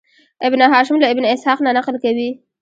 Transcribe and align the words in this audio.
ابن 0.47 0.61
هشام 0.73 0.97
له 1.01 1.07
ابن 1.13 1.25
اسحاق 1.35 1.57
نه 1.65 1.71
نقل 1.77 1.95
کوي. 2.03 2.29